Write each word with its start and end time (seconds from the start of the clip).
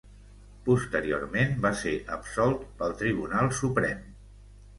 Posteriorment 0.69 1.53
va 1.65 1.71
ser 1.81 1.93
absolt 2.15 2.65
pel 2.81 2.97
tribunal 3.03 3.53
Suprem. 3.61 4.03